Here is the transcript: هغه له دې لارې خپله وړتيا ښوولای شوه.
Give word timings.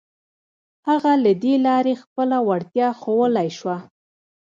هغه 0.87 1.11
له 1.23 1.31
دې 1.43 1.55
لارې 1.67 1.93
خپله 2.03 2.37
وړتيا 2.47 2.87
ښوولای 2.99 3.49
شوه. 3.57 3.77